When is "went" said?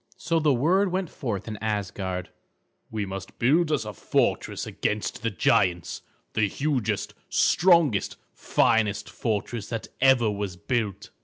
0.91-1.11